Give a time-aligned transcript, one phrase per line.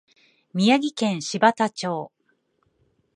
[0.55, 2.11] 宮城県柴田町